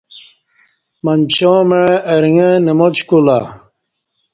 منچاں 1.03 1.61
مع 1.69 1.83
ارݣہ 2.13 2.49
نماچ 2.65 2.97
کولہ 3.07 3.39